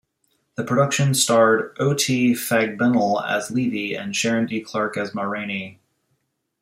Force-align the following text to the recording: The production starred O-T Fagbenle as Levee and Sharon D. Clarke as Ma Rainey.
The 0.55 0.63
production 0.63 1.13
starred 1.13 1.77
O-T 1.79 2.31
Fagbenle 2.33 3.23
as 3.23 3.51
Levee 3.51 3.93
and 3.93 4.15
Sharon 4.15 4.47
D. 4.47 4.59
Clarke 4.59 4.97
as 4.97 5.13
Ma 5.13 5.21
Rainey. 5.21 5.79